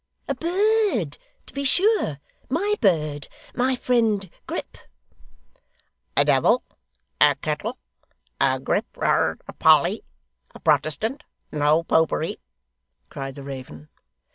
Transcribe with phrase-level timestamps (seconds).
[0.27, 2.19] A bird, to be sure.
[2.49, 4.79] My bird my friend Grip.'
[6.17, 6.63] 'A devil,
[7.21, 7.77] a kettle,
[8.39, 10.03] a Grip, a Polly,
[10.55, 12.37] a Protestant, no Popery!'
[13.11, 13.89] cried the raven.